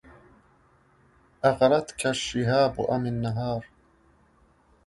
أغرتك 1.45 2.07
الشهاب 2.07 2.81
أم 2.81 3.05
النهار 3.05 3.65